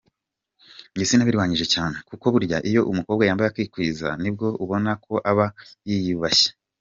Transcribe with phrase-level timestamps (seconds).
[0.93, 5.45] Njye sinabirwanyije cyane kuko burya iyo umukobwa yambaye akikwiza nibwo ubona ko aba
[5.89, 6.49] yiyubashye”.